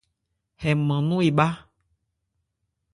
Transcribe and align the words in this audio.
Hɛ 0.61 0.71
nman 0.79 1.01
nɔn 1.07 1.23
e 1.27 1.29
bhá. 1.37 1.47